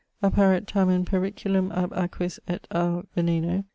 [0.23, 3.65] Apparet tamen periculum ab aquis et a veneno.